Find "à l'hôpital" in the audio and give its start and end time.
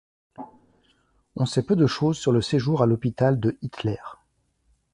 2.81-3.39